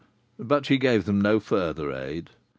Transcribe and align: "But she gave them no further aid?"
"But 0.39 0.65
she 0.65 0.79
gave 0.79 1.05
them 1.05 1.21
no 1.21 1.39
further 1.39 1.91
aid?" 1.93 2.31